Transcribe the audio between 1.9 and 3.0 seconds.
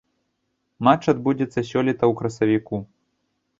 ў красавіку.